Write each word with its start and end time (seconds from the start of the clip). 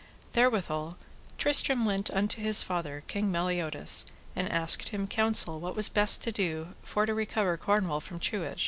Therewithal 0.33 0.97
Tristram 1.37 1.85
went 1.85 2.09
unto 2.09 2.41
his 2.41 2.63
father, 2.63 3.03
King 3.05 3.31
Meliodas, 3.31 4.07
and 4.35 4.51
asked 4.51 4.89
him 4.89 5.05
counsel 5.07 5.59
what 5.59 5.75
was 5.75 5.89
best 5.89 6.23
to 6.23 6.31
do 6.31 6.69
for 6.81 7.05
to 7.05 7.13
recover 7.13 7.55
Cornwall 7.55 7.99
from 7.99 8.19
truage. 8.19 8.59